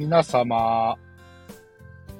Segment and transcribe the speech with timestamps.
[0.00, 0.96] 皆様、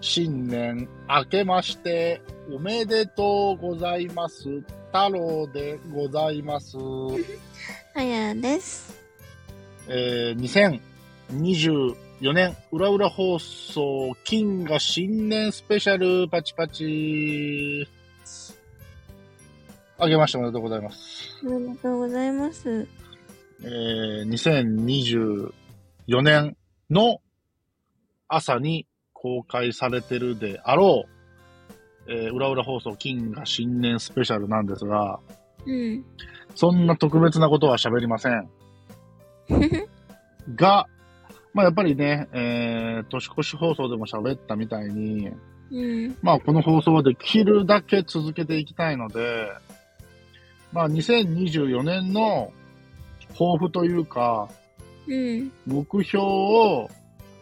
[0.02, 2.20] 新年明けまして
[2.54, 4.60] おめでとうございます。
[4.88, 6.76] 太郎でございます。
[7.96, 9.02] あやです。
[9.88, 10.82] えー、
[11.30, 17.88] 2024年裏裏放送金河新年スペシャルパチパチ。
[19.96, 21.34] あげましておめでとうございます。
[21.46, 22.86] おめでとうございます。
[23.62, 26.58] えー、2024年
[26.90, 27.22] の
[28.30, 31.04] 朝に公開されてるであろ
[32.08, 35.20] う、えー、裏裏放送金河新年スペシャルなんですが、
[35.66, 36.04] うん。
[36.54, 38.48] そんな特別なことは喋りません。
[40.54, 40.86] が、
[41.52, 45.30] まあやっぱりね、えー、年越し放送でも喋ったみたいに、
[45.70, 46.16] うん。
[46.22, 49.48] まあこの放送はできるだけ続けていきたいので、
[50.72, 52.52] まあ2024年の
[53.32, 54.48] 抱負というか、
[55.08, 55.52] うん。
[55.66, 56.90] 目標を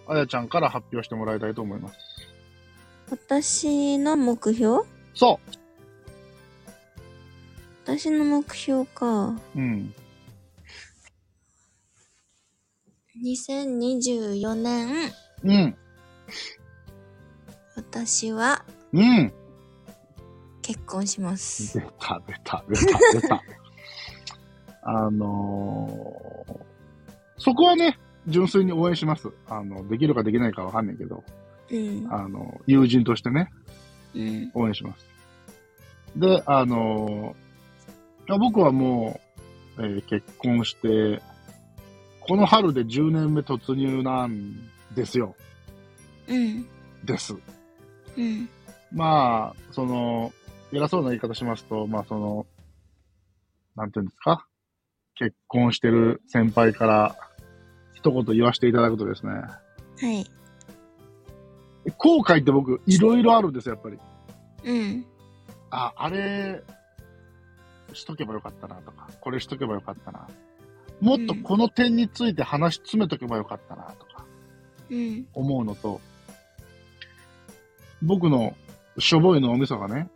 [0.08, 1.98] あやちゃんから発表してもらいたいと思います。
[3.10, 4.82] 私の目標？
[5.14, 5.38] そ
[7.84, 9.28] 私の目標か。
[9.28, 9.40] う。
[9.56, 9.94] うん。
[13.24, 15.10] 2024年、
[15.44, 15.76] うん。
[17.76, 19.32] 私はうん。
[20.62, 21.78] 結婚します。
[21.78, 23.42] 出た、出た、出た、出た。
[24.82, 26.60] あのー、
[27.38, 27.98] そこはね、
[28.28, 29.28] 純粋に応援します。
[29.48, 31.24] あの、できるかできないかわかんないけど、
[31.70, 32.06] うん。
[32.12, 33.50] あの、友人としてね、
[34.14, 34.50] うん。
[34.54, 35.06] 応援します。
[36.16, 37.36] で、あの
[38.38, 39.20] 僕はも
[39.78, 41.22] う、えー結婚して、
[42.20, 44.54] この春で10年目突入なん
[44.94, 45.34] ですよ。
[46.28, 46.66] うん。
[47.04, 47.34] です。
[48.16, 48.48] うん。
[48.92, 50.32] まあ、その、
[50.72, 52.46] 偉そうな言い方しますと、まあその、
[53.76, 54.46] なんていうんですか？
[55.14, 57.16] 結婚してる先輩から
[57.98, 59.50] 一言言わせていただくとですね、は
[60.12, 60.24] い。
[61.96, 63.98] 後悔って僕いろいろあるんですよ、やっぱり。
[64.64, 65.04] うん。
[65.70, 66.62] あ、あれ、
[67.92, 70.28] しとけばよかったなとか、これしとけばよかったな。
[71.00, 74.24] もっとこの点について話詰めとけばよかったなとか
[74.90, 75.26] うん。
[75.34, 76.00] 思うのと、
[78.00, 78.54] 僕の
[78.98, 80.08] しょぼいのお味噌がね、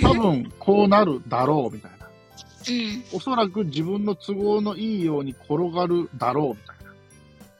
[0.00, 2.06] 多分こうなるだろうみたいな。
[2.06, 3.04] うん。
[3.16, 6.69] おそらく自分の都合のいいように転がるだろうみたいな。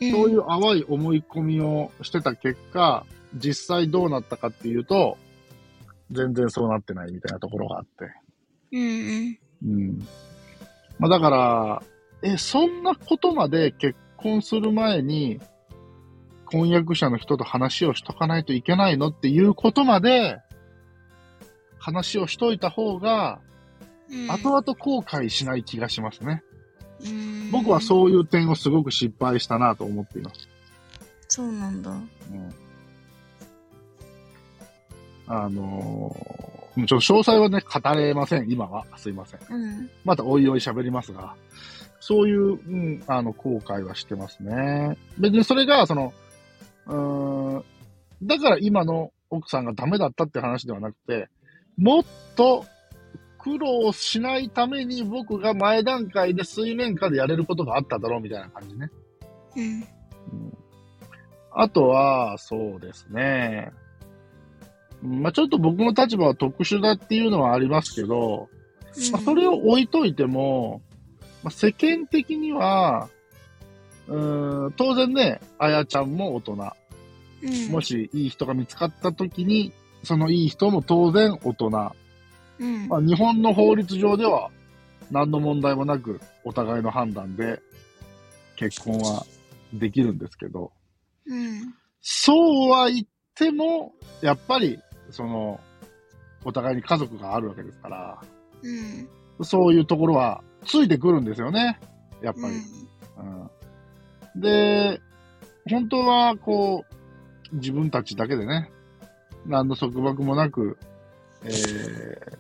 [0.01, 0.11] うん。
[0.13, 5.19] そういう淡い思い込みをしてた結果、実際どうなったかっていうと、
[6.11, 8.13] 全然そうなってないみたいなところがあって。
[8.73, 9.39] うん。
[9.65, 10.07] うん。
[10.99, 11.83] まあだから、
[12.23, 15.41] え、そんなことまで結婚する前に、
[16.47, 20.41] 婚約者の人と話をしとかないといけないのっていうことまで、
[21.79, 23.41] 話をしといた方が、
[24.11, 24.27] うん。
[24.31, 26.43] 後々後悔しない気がしますね。
[27.05, 27.51] うん。
[27.51, 30.49] 僕はそういう点をすごく失敗したなと思っています。
[31.29, 31.91] そうなんだ。
[31.91, 32.05] うん、
[35.27, 38.87] あのーちょっと詳細はね、語れません、今は。
[38.97, 39.41] すいません。
[39.51, 39.91] うん。
[40.05, 41.35] またおいおい喋りますが、
[42.01, 44.97] そういう、うん、あの、後悔はしてますね。
[45.19, 46.13] 別にそれが、その、
[46.87, 47.65] うーん、
[48.23, 51.29] だから今の奥さんがダメだったって話ではなくて、
[51.77, 52.05] もっ
[52.37, 52.65] と
[53.43, 58.91] 苦労しないために僕が前段階で水面下でやれることがあっただろうみたいな感じね。
[59.57, 59.63] うん。
[59.63, 59.85] うん
[61.53, 63.73] あとは、そうですね。
[65.03, 68.49] まあちょっと僕の立場は特殊だっていうのはありますけど、
[69.13, 70.83] まあ、それを置いといても、
[71.43, 73.09] まあ、世間的には、
[74.09, 76.73] うーん、当然ね、あやちゃんも大人。
[77.43, 79.73] うん、もしいい人が見つかった時に、
[80.05, 81.93] そのいい人も当然大人。
[82.61, 82.89] うん。
[82.89, 84.51] まあ、日本の法律上では
[85.11, 87.61] 何の問題もなくお互いの判断で
[88.57, 89.27] 結婚は
[89.73, 90.71] できるんですけど、
[91.27, 91.75] うん。
[92.01, 94.79] そうは言っても、やっぱり、
[95.11, 95.61] その、
[96.45, 98.23] お互いに家族があるわけですから、
[98.63, 99.45] うん。
[99.45, 101.79] そういうところはついてくるんですよね。
[102.23, 102.55] やっぱり。
[104.35, 105.01] うん、で、
[105.69, 106.85] 本当は、こ
[107.53, 108.71] う、自分たちだけでね、
[109.47, 110.79] 何の束縛もなく、
[111.43, 112.39] えー、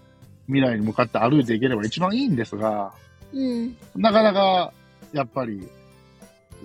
[0.50, 2.92] 未来に向かって歩いていければ一番いいんですが、
[3.32, 3.76] うん。
[3.96, 4.72] なかなか、
[5.12, 5.68] やっぱり、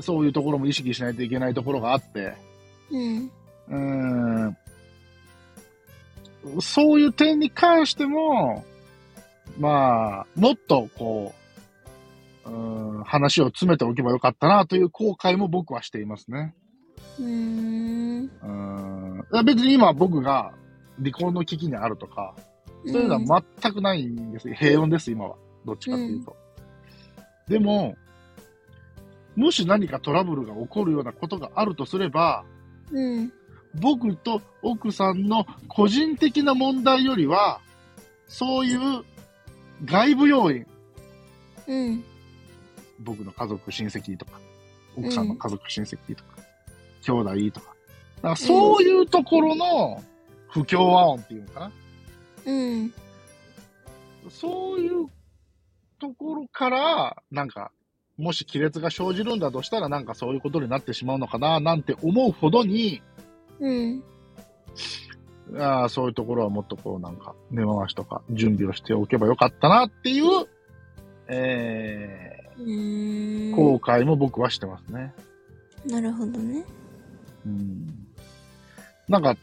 [0.01, 2.33] そういうところも意識しないといけないところがあって、
[2.91, 3.31] うん。
[3.69, 3.77] うー
[4.49, 4.57] ん、
[6.59, 8.65] そういう点に関しても、
[9.57, 11.33] まあ、もっとこ
[12.45, 16.55] う、うーん話を詰めておけばよかったなという後悔も僕はしていますね。
[17.19, 18.23] うーん。
[18.25, 20.51] うーん別に今僕が
[20.97, 22.35] 離婚の危機にあるとか、
[22.87, 24.53] そういうのは全くないんです。
[24.53, 25.35] 平穏です、今は。
[25.65, 26.35] どっちかっていうと。
[27.47, 27.95] でも、
[29.35, 32.45] もし何かトラブルが起こるようなことがあるとすれば、
[32.91, 33.31] うん。
[33.79, 37.59] 僕と奥さんの個人的な問題よりは、
[38.27, 39.03] そういう
[39.83, 40.65] 外部要因、
[41.67, 42.03] うん。
[42.99, 44.39] 僕の家族、親戚とか、
[44.95, 46.37] 奥さんの家族、親戚とか、
[47.01, 47.75] 兄弟とか。
[48.17, 50.01] だからそういうところの
[50.49, 51.71] 不協和音っていうのかな。
[52.45, 52.93] うん。
[54.29, 55.07] そういう
[55.99, 57.71] ところから、なんか、
[58.17, 63.01] もし亀裂が生じるんだとしたら、なんかそういうことになってしまうのかな、なんて思うほどに、
[63.59, 64.03] うん。
[65.57, 70.47] あーそういうところはもっとこう、なんか、根回しとか準備をしておけばよかったなっていう、
[71.27, 72.39] え。
[72.57, 75.13] ー、後悔も僕はしてますね。
[75.85, 76.63] なるほどね。
[77.45, 78.07] うん。
[79.07, 79.35] なんか、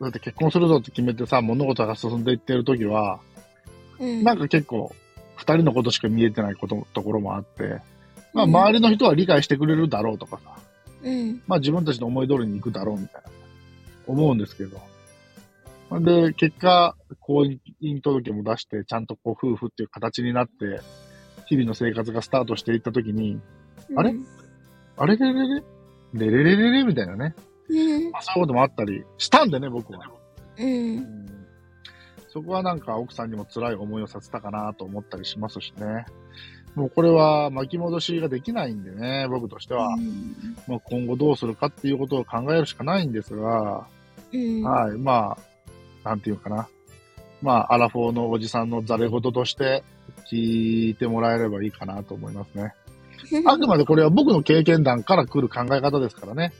[0.00, 3.20] だって結婚するぞって決めてさ、物事が進んでいってるときは、
[3.98, 4.24] うん。
[4.24, 4.94] なんか結構、
[5.36, 7.80] 二人のことしか見えてないこと、ところもあって、
[8.32, 8.56] まあうん。
[8.56, 10.56] 周りの人は理解してくれるだろうとかさ、
[11.02, 11.42] うん。
[11.46, 13.30] まあ自分たちの思い通りに行くだろうみたいな、
[14.06, 14.80] 思うんですけど。
[16.00, 20.80] で、結果、婚姻届も出して、ちゃんとこう夫婦っていう形になって、
[21.46, 23.38] 日々の生活がスタートしていったときに、
[23.96, 24.14] あれ？
[24.96, 25.16] あれ？
[25.16, 25.32] れ？
[25.32, 25.48] れ？
[25.48, 25.62] れ？
[26.14, 26.30] れ？
[26.30, 26.44] れ？
[26.44, 26.56] れ？
[26.56, 26.70] れ？
[26.72, 26.84] れ？
[26.84, 27.34] みたいなね。
[27.68, 28.10] うん。
[28.10, 30.00] まあ、そういうこともあったりしたんでね、僕は。
[30.58, 31.26] うん。
[32.28, 36.04] そこはなんか奥さんにも辛い思いをさせたかなと思ったりしますしね。
[36.74, 39.96] もうこれは巻き戻しができないんでね、僕としては。
[40.66, 43.86] もう今後どうするかっていうことを考えるしかないんですが、
[44.32, 44.62] うん。
[44.62, 45.36] はい、ま
[46.04, 46.68] あ、なんていうかな。
[47.40, 49.84] まあ、アラフォーのおじさんのザレ事として
[50.30, 52.74] 聞いてもらえればいいかなと思いますね。
[53.46, 56.52] あくまでこれは僕の経験談から来る考え方ですからね。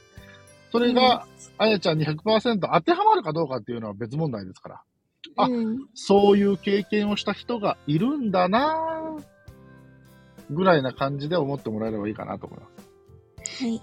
[0.74, 1.24] それが、
[1.56, 4.82] あやちゃんに100%当てはまるかどうかっていうのは別問題ですから。
[5.36, 5.86] あうん。
[5.94, 9.22] そういう経験をした人がいるんだなぁ
[10.50, 12.66] ぐらいな感じで思ってもらえればいいかなと思いは
[13.68, 13.82] い。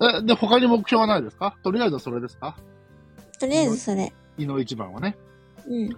[0.00, 0.16] ます。
[0.18, 1.56] え、で、他に目標はないですか？
[1.62, 2.56] とりあえずはそれですか？
[3.38, 4.12] とりあえずそれ。
[4.36, 5.16] 胃の一番はね。
[5.68, 5.90] うん。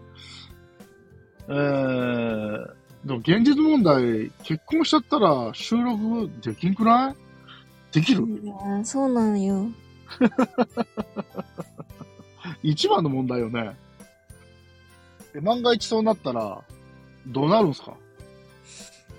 [1.48, 2.66] えー、
[3.06, 7.14] でも現実問題、結婚しちゃったら収録できんくない？
[7.92, 9.66] できる、いやーそうなのよ。
[12.62, 13.76] 一番の問題よね。
[15.34, 16.62] え、万が一そうなったら、
[17.26, 17.94] どうなるんすか？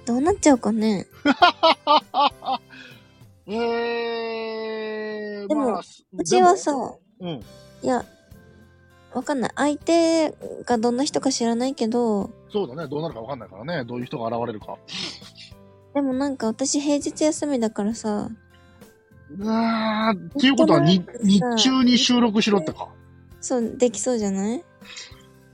[0.05, 1.07] どうなっちゃうかね。
[3.47, 5.81] えー、でもまあ、
[6.13, 6.71] うちはさ、
[7.19, 7.29] うん。
[7.29, 7.43] い
[7.87, 8.05] や、
[9.13, 9.51] わかんない。
[9.55, 10.31] 相手
[10.65, 12.87] がどんな人か知らないけど、そうだね。
[12.89, 13.83] どうなるかわかんないからね。
[13.85, 14.77] どういう人が現れるか。
[15.93, 18.29] でもなんか私平日休みだからさ、
[19.45, 22.87] あーっていうことはに日中に収録しろってか？
[23.41, 24.63] そう、できそうじゃない？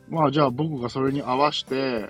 [0.09, 2.09] まあじゃあ僕がそれに合わせて、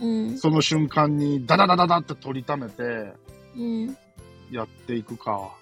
[0.00, 0.38] うん。
[0.38, 3.12] その瞬間にダダダダダって取りためて
[3.56, 3.96] うん。
[4.50, 5.52] やっていくか。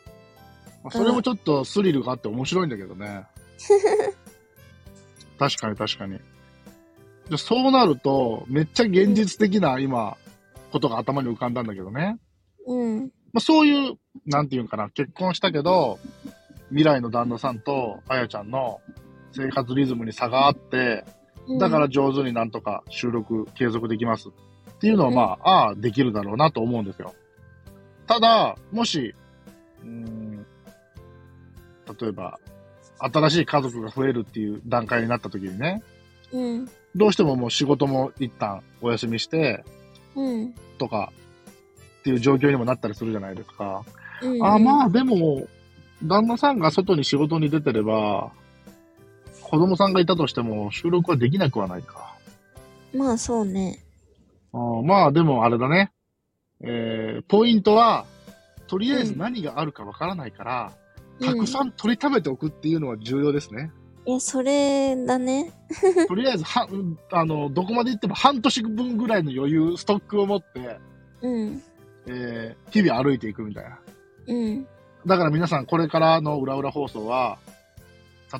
[0.82, 3.24] まあ、それもちょっとスリルがあって面白いんだけどね。
[5.38, 6.18] 確かに確かに。
[7.30, 10.16] でそうなると、めっちゃ現実的な今、
[10.72, 12.18] ことが頭に浮かんだんだけどね。
[12.66, 13.10] うん。
[13.32, 15.98] まあ、そういう、なんていうんかな、結婚したけど、
[16.68, 18.80] 未来の旦那さんとあやちゃんの
[19.32, 21.04] 生活リズムに差があって、
[21.58, 24.32] だから上手になんとか収録継続できますっ
[24.78, 27.14] ていうのはまあ、ああ、できるだろうなと思うんですよ。
[28.06, 29.14] ただ、もし、
[29.82, 30.46] うーん、
[32.00, 32.38] 例えば、
[32.98, 35.82] 新しい家族が増えるっていう段階になった時にね、
[36.32, 36.70] うん。
[36.94, 39.64] どうしてももう仕事も一旦お休みして、
[40.14, 40.54] うん。
[40.78, 41.12] とか、
[42.02, 43.84] っていう状況にもなったりするじゃないですか。
[44.22, 44.44] うん。
[44.44, 45.46] あ、まあでも、
[46.02, 48.32] 旦那さんが外に仕事に出てれば、
[49.40, 52.16] 子供さんがいたとしても収録はできなくはないか。
[52.92, 53.84] まあそうね。
[54.52, 55.92] あーまあでもあれだね。
[56.60, 58.04] えー、ポイントは、
[58.66, 60.72] とりあえず何があるかわからないから、
[61.20, 63.70] たくさん取りためておくっていうのは重要ですね。
[64.06, 65.52] いや、それだね。
[66.08, 70.78] とりあえずは、うんあの、どこまで行っても半年分ぐらいの余裕、ストックを持って、
[71.20, 71.62] うん。
[72.06, 73.78] えー、日々歩いていくみたいな。
[74.26, 74.66] うん。
[75.06, 77.38] だから皆さんこれからの裏裏放送は、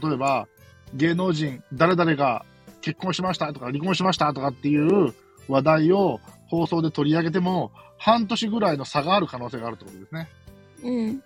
[0.03, 0.49] 例えば
[0.95, 2.45] 芸能人誰々が
[2.81, 5.15] 結婚しましたとか離婚しましたとかっていう
[5.49, 10.29] 話題を放送で取り上げても半年ぐらいの差がある可能性があるってことですね。
[10.83, 10.95] うん。
[10.95, 11.23] うん。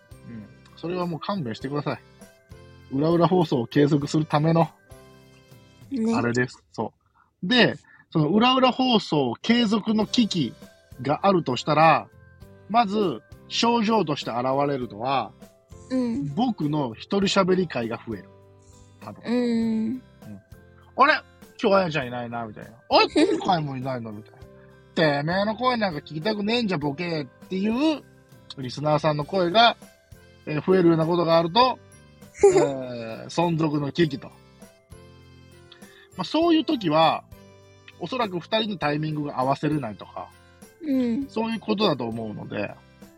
[0.76, 2.00] それはもう勘弁してください。
[2.93, 4.69] 裏裏放送を継続するための
[5.90, 6.14] ね。
[6.14, 6.62] あれです。
[6.73, 6.93] そ
[7.43, 7.47] う。
[7.47, 7.76] で、
[8.11, 10.55] その裏裏放送継続の危機
[11.02, 12.09] があるとしたら、
[12.68, 15.32] まず症状として現れるのは、
[15.90, 16.35] うん。
[16.35, 18.28] 僕の一人喋り会が増える。
[19.00, 19.23] 多分。
[19.25, 20.02] うん。
[20.96, 21.14] あれ？
[21.62, 22.70] 今日あやちゃんいないな、みたいな。
[22.70, 23.26] あれ？
[23.37, 24.12] 今回もいないの？
[24.12, 24.38] みたいな。
[24.96, 27.68] てめえの声なんか聞きたくねえんじゃ、ボケってい
[27.99, 28.02] う
[28.58, 29.76] リスナーさんの声が
[30.46, 31.78] えー増えるようなことがあると、
[32.56, 34.28] えー存続の危機と。
[36.16, 37.25] まあ、そういう時は、
[38.00, 40.28] おそらく二人にタイミングが合わせれないとか、
[40.83, 41.26] うん。
[41.28, 42.75] そういうことだと思うので、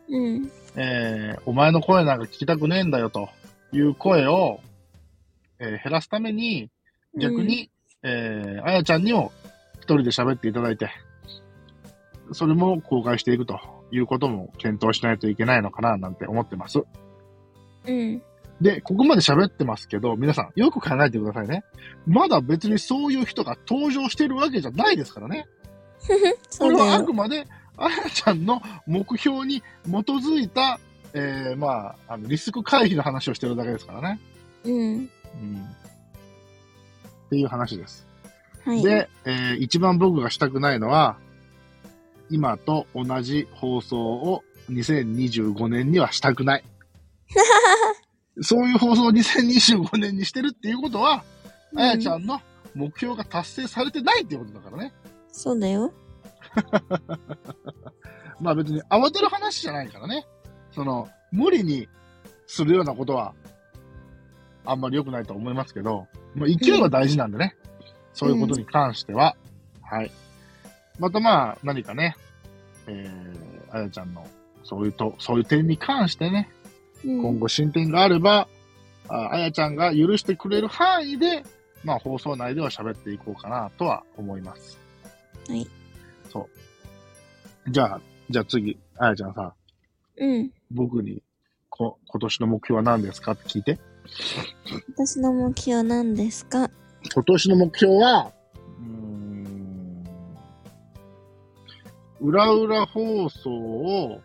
[0.09, 0.51] うん。
[0.77, 3.29] えーお前の声なんか聞きたくねえんだよと
[3.73, 4.61] いう声を、
[5.59, 6.71] えー減らすために、
[7.19, 7.71] 逆に、
[8.03, 9.33] えーあやちゃんにも
[9.77, 10.91] 一人で喋っていただいて、
[12.33, 13.59] それも公開していくと
[13.91, 16.81] いうことも検討しないといけないのかななんて思ってます。
[17.87, 18.23] うん。
[18.61, 21.65] で、ここまで喋ってますけど、皆さんよく考えてくださいね。
[22.07, 25.47] まだ別にそういう人が登場してるわけじゃないですからね。
[26.59, 27.13] これはあく。
[27.13, 27.47] まで、
[27.77, 30.81] あやちゃんの目標に基づいた、
[31.13, 34.21] えー、まあ、あの、リスク回避の話をしてるだけですからね。
[34.65, 34.73] うん。
[34.73, 35.09] うん。
[37.27, 38.07] っていう話です。
[38.65, 38.83] はい。
[38.83, 41.17] で、えー一番僕がしたくないのは、
[42.31, 46.65] 今と同じ放送を2025年にはしたくない。
[48.41, 51.25] そういう放送を2025年にしてるっていうことは、
[51.77, 52.23] あやちゃん。
[52.23, 52.41] んの
[52.75, 54.93] 目標が達成されてないっていうことだからね。
[55.39, 55.93] そうだよ。
[58.41, 60.27] まあ別に慌てる話じゃないからね。
[60.73, 61.89] その、無理に
[62.47, 63.35] するようなことは、
[64.65, 67.57] あんまり良くないと思いますけど、まあ勢いは大事なんでね。
[68.13, 69.37] そういうことに関しては、
[69.81, 70.11] はい。
[70.99, 72.17] またまあ、何かね、
[72.89, 74.27] えー、あやちゃんの、
[74.65, 76.51] そういうと、そういう点に関してね、
[77.05, 77.23] うん。
[77.23, 78.49] 今後進展があれば、
[79.09, 81.45] ああやちゃんが許してくれる範囲で、
[81.85, 84.88] まあ放送内では喋っていこうかなとは思います。
[85.49, 85.67] はい。
[86.31, 86.49] そ
[87.67, 87.71] う。
[87.71, 88.01] じゃあ、
[88.31, 89.55] じゃあ次、あやちゃんさ、
[90.17, 90.51] うん。
[90.71, 91.23] 僕に
[91.71, 93.79] こ今年の目標は何ですかって聞いて。
[94.95, 96.71] 私の目標は何ですか？
[97.13, 98.33] 今年の目標は、
[98.79, 100.05] うーん、
[102.21, 104.21] 裏裏放送を、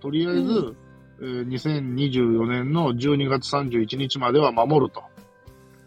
[0.00, 0.76] とりあえず、う
[1.22, 5.02] えー2024年の12月31日までは守ると。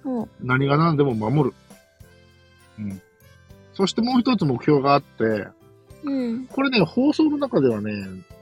[0.06, 1.56] お何が何でも守る。
[2.78, 3.02] うん。
[3.74, 5.48] そしてもう一つ目標があって、
[6.04, 6.48] うん。
[6.48, 7.92] これね、放送の中ではね、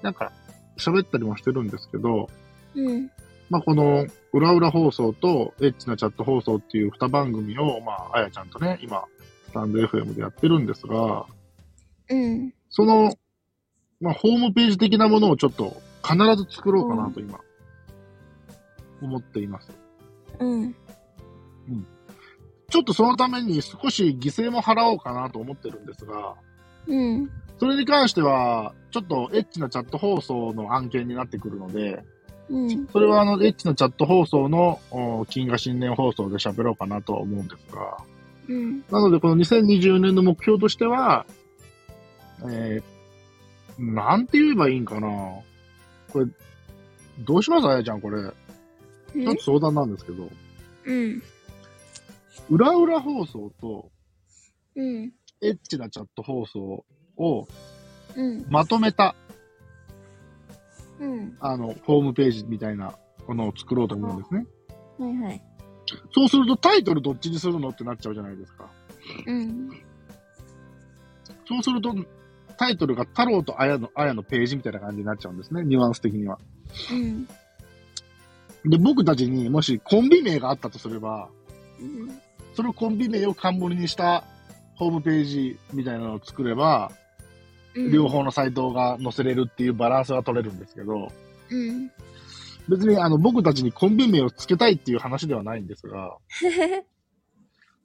[0.01, 0.31] なんか、
[0.77, 2.29] 喋ったりもしてるんですけど、
[2.75, 3.11] うん。
[3.49, 9.03] まあ、この、裏裏放送と、エッチなチャット放送っていう二番組を、まあ、あやちゃんとね、今、
[9.47, 11.25] スタンド FM でやってるんですが、
[12.09, 12.53] うん。
[12.69, 13.13] その、
[13.99, 17.39] まあ、ホームページ的なものをちょっと、必ず作ろうかなと今、
[19.01, 19.69] 思っています。
[20.39, 20.75] うん。
[22.71, 26.35] ちょっとそのために少し犠牲も払おうかなと思ってるんですが、
[26.87, 27.29] うん。
[27.59, 32.03] それに関しては、ちょっとエッチなチャット放送の案件になってくるので、
[32.49, 32.87] うん。
[32.87, 37.97] それはあの、エッチなチャット放送の、お金河新年放送で喋ろうかなとは思うんですが、
[38.47, 38.79] うん。
[38.89, 41.25] なのでこの2024年の目標としては、
[42.43, 45.07] えー、なんて言えばいいんかな
[46.11, 46.25] これ、
[47.19, 47.67] どうします？
[47.67, 48.23] あやちゃんこれ。
[49.13, 50.29] ちょっと相談なんですけど、
[50.85, 51.21] うん。
[52.49, 53.91] 裏裏放送と
[54.75, 55.11] うん。
[55.41, 56.85] エッチなチャット放送
[57.17, 57.47] を
[58.15, 58.45] うん。
[58.49, 59.15] まとめた、
[60.99, 61.37] うん。
[61.39, 62.97] あの、ホームページみたいな
[63.27, 64.45] ものを作ろうと思うんですね。
[64.99, 65.41] はいはい。
[66.13, 68.69] そうするとタイトルどっちにするのってなっちゃうじゃないですか。
[69.25, 69.69] うん。
[71.47, 71.93] そうすると、
[72.57, 75.63] タイトルが太郎とあやの、あやのページみたいな感じになっちゃうんですね。
[75.63, 76.37] ニュアンス的には。
[76.91, 77.25] うん。
[78.69, 81.40] で、僕たちにもしコンビ名があったとすれば、うん。
[82.55, 84.23] そのコンビ名を冠にした
[84.75, 86.91] ホームページみたいなのを作れば、
[87.75, 88.07] 両。
[88.09, 91.11] 方のサイトが載せれるっていうバランスが取れるんですけど、
[91.49, 91.91] うん。
[92.67, 96.17] 別にあの僕たちにコンビ名をつけたいっていう話ではないんですが、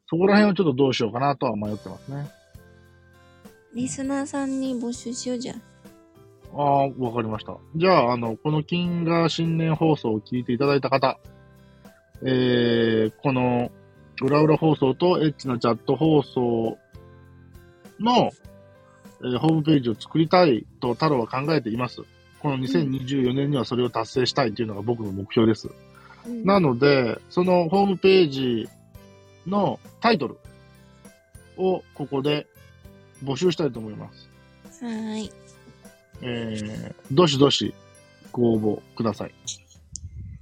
[0.08, 2.28] そこら辺をちょっとどうしようかなとは迷ってますね。
[3.74, 5.62] リスナーさんに募集しようじゃん。
[6.54, 7.56] ああ、わかりました。
[7.76, 11.18] じゃあ、あの、この金河新年放送を聞いていただいた方、
[12.22, 13.70] えー、この、
[14.22, 16.78] 裏裏放送とエッチなチャット放送
[18.00, 18.30] の、
[19.20, 22.02] えーホームページを作りたいと太郎は考えています。
[22.38, 25.68] この2024年にはそれを達成したいというのが僕の目標です。
[26.26, 28.68] うんなので、そのホームページ
[29.46, 30.36] のタイトル
[31.56, 32.46] をここで
[33.24, 34.28] 募集したいと思います。
[34.84, 35.32] はーい。
[36.22, 37.74] えー、どしどし
[38.32, 39.34] ご応募ください。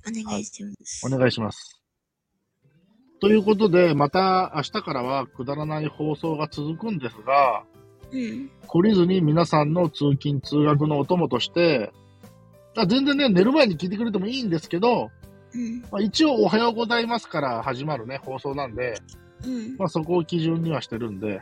[0.07, 1.07] お願いします。
[1.07, 1.84] お願いします。
[3.25, 7.65] ということで、また明日からはくだらない放送が続くんですが、
[8.13, 8.51] うん。
[8.69, 11.91] 懲りずに皆さんの通勤通学のお供として、
[12.77, 15.11] あ全然ね、寝る前に聞いてくれてもいいんですけど、
[15.55, 15.81] うん。
[15.91, 19.01] まあ、一応おはようございますから始まるね、放送なんで、
[19.43, 19.77] うん。
[19.79, 21.41] まあ、そこを基準にはしてるんで、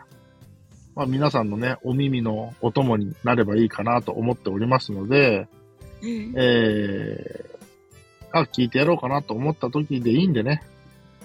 [0.95, 5.49] まあ、皆さんのね、お耳のお供になればいいかなと思っておりますので、
[6.01, 6.33] うん。
[6.37, 10.63] えー、あ、聞いてやろうかなと思った時でいいんでね、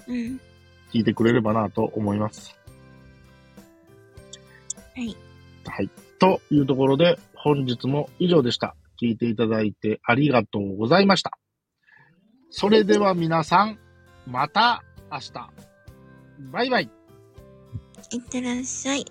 [0.08, 0.40] うん。
[0.92, 2.56] 聞いてくれればなと思います。
[4.94, 5.16] はい。
[5.66, 5.90] はい。
[6.18, 8.74] というところで、本日も以上でした。
[9.00, 11.38] 聞いていただいてありがとうございました。
[12.50, 13.78] それでは皆さん、
[14.26, 15.32] また明日。
[16.52, 16.90] バイバイ。
[18.10, 19.04] いってらっしゃい。